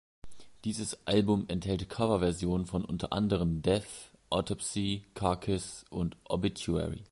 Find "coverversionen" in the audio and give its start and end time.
1.87-2.65